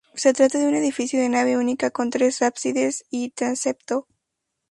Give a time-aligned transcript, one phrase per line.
[0.15, 4.07] Se trata de un edificio de nave única, con tres ábsides y transepto.